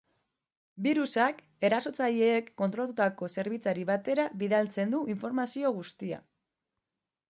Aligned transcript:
Birusak 0.85 1.43
erasotzaileek 1.69 2.49
kontrolatutako 2.63 3.31
zerbitzari 3.37 3.87
batera 3.93 4.29
bidaltzen 4.43 4.99
du 4.99 5.07
informazio 5.19 5.77
guztia. 5.83 6.25